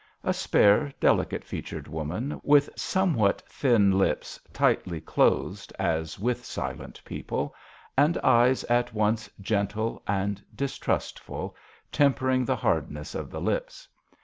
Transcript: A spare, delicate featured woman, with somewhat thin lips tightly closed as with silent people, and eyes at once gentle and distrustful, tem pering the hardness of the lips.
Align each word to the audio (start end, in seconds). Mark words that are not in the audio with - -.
A 0.23 0.33
spare, 0.33 0.91
delicate 0.99 1.43
featured 1.43 1.87
woman, 1.87 2.41
with 2.43 2.71
somewhat 2.75 3.43
thin 3.47 3.99
lips 3.99 4.39
tightly 4.51 4.99
closed 4.99 5.71
as 5.77 6.17
with 6.17 6.43
silent 6.43 6.99
people, 7.05 7.53
and 7.95 8.17
eyes 8.23 8.63
at 8.63 8.95
once 8.95 9.29
gentle 9.39 10.01
and 10.07 10.43
distrustful, 10.55 11.55
tem 11.91 12.15
pering 12.15 12.45
the 12.45 12.55
hardness 12.55 13.13
of 13.13 13.29
the 13.29 13.41
lips. 13.41 13.87